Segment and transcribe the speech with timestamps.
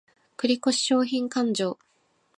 [0.35, 1.77] 繰越商品勘定